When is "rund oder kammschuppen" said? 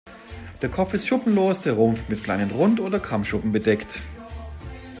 2.49-3.51